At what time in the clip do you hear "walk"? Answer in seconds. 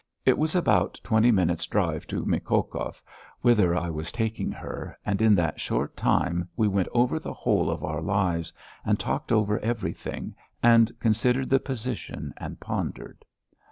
1.71-2.05